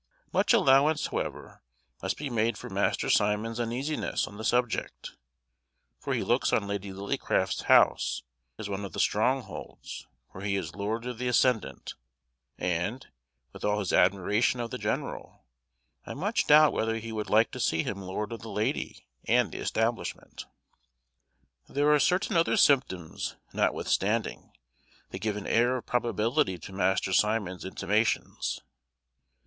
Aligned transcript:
Much 0.33 0.51
allowance, 0.51 1.05
however, 1.05 1.61
must 2.01 2.17
be 2.17 2.27
made 2.27 2.57
for 2.57 2.71
Master 2.71 3.07
Simon's 3.07 3.59
uneasiness 3.59 4.25
on 4.25 4.35
the 4.37 4.43
subject, 4.43 5.11
for 5.99 6.15
he 6.15 6.23
looks 6.23 6.51
on 6.51 6.65
Lady 6.67 6.89
Lillycraft's 6.91 7.61
house 7.65 8.23
as 8.57 8.67
one 8.67 8.83
of 8.83 8.93
the 8.93 8.99
strongholds 8.99 10.07
where 10.29 10.43
he 10.43 10.55
is 10.55 10.73
lord 10.75 11.05
of 11.05 11.19
the 11.19 11.27
ascendant; 11.27 11.93
and, 12.57 13.09
with 13.53 13.63
all 13.63 13.77
his 13.77 13.93
admiration 13.93 14.59
of 14.59 14.71
the 14.71 14.79
general, 14.79 15.45
I 16.03 16.15
much 16.15 16.47
doubt 16.47 16.73
whether 16.73 16.95
he 16.95 17.11
would 17.11 17.29
like 17.29 17.51
to 17.51 17.59
see 17.59 17.83
him 17.83 18.01
lord 18.01 18.31
of 18.31 18.39
the 18.41 18.49
lady 18.49 19.05
and 19.25 19.51
the 19.51 19.59
establishment. 19.59 20.47
There 21.69 21.93
are 21.93 21.99
certain 21.99 22.35
other 22.35 22.57
symptoms, 22.57 23.35
notwithstanding, 23.53 24.51
that 25.11 25.19
give 25.19 25.37
an 25.37 25.45
air 25.45 25.77
of 25.77 25.85
probability 25.85 26.57
to 26.57 26.73
Master 26.73 27.13
Simon's 27.13 27.63
intimations. 27.63 28.61